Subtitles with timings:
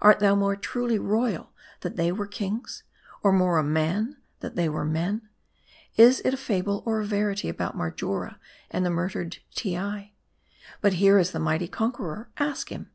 [0.00, 2.82] Art thou more truly royal, that they were kings?
[3.22, 5.28] Or more a man, that they were men?
[5.98, 8.38] Is it a fable, or a verity about Marjora
[8.70, 10.12] and the murdered Teei?
[10.80, 12.90] But here is the mighty conqueror, ask him.